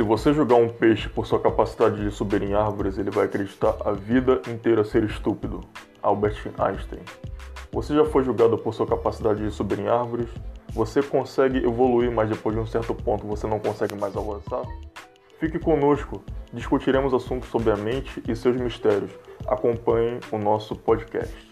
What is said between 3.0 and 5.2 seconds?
vai acreditar a vida inteira ser